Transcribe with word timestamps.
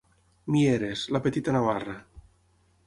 Mieres, 0.55 1.03
la 1.17 1.21
petita 1.27 1.57
Navarra. 1.59 1.97